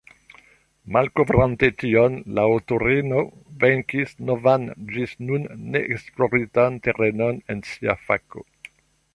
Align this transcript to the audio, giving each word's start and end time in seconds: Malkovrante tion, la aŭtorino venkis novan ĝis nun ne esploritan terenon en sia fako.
Malkovrante 0.95 1.67
tion, 1.83 2.15
la 2.39 2.45
aŭtorino 2.53 3.21
venkis 3.65 4.17
novan 4.31 4.67
ĝis 4.95 5.15
nun 5.29 5.47
ne 5.77 5.85
esploritan 5.99 6.83
terenon 6.89 7.43
en 7.57 7.63
sia 7.75 8.01
fako. 8.09 8.49